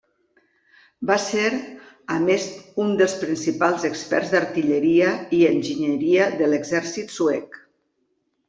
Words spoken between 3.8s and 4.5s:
experts